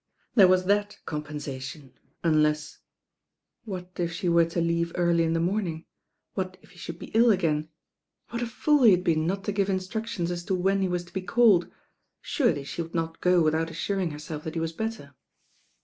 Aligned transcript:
There 0.33 0.47
was 0.47 0.65
that 0.65 0.97
compensation, 1.05 1.93
unless 2.23 2.79
What 3.65 3.91
if 3.97 4.11
she 4.11 4.29
were 4.29 4.45
to 4.45 4.59
leave 4.59 4.91
early 4.95 5.23
in 5.23 5.33
the 5.33 5.39
morning? 5.39 5.85
What 6.33 6.57
if 6.63 6.71
he 6.71 6.79
should 6.79 6.97
be 6.97 7.11
iU 7.13 7.25
agam? 7.25 7.67
What 8.31 8.41
a 8.41 8.47
fool 8.47 8.81
he 8.81 8.93
had 8.93 9.03
been 9.03 9.27
not 9.27 9.43
to 9.43 9.51
give 9.51 9.67
instruc 9.67 10.07
tions 10.07 10.31
as 10.31 10.43
to 10.45 10.55
when 10.55 10.81
he 10.81 10.87
waat 10.87 11.05
to 11.05 11.13
be 11.13 11.21
caUed. 11.21 11.69
Surely 12.19 12.63
she 12.63 12.81
would 12.81 12.95
not 12.95 13.21
go 13.21 13.43
without 13.43 13.69
assuring 13.69 14.09
herself 14.09 14.43
that 14.45 14.55
he 14.55 14.59
was 14.59 14.73
better. 14.73 15.13